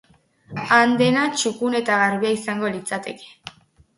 Han 0.77 0.93
dena 1.01 1.25
txukun 1.41 1.77
eta 1.81 1.99
garbia 2.03 2.33
izango 2.37 2.71
litzateke. 2.79 3.29